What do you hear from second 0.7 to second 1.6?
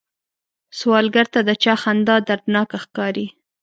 سوالګر ته د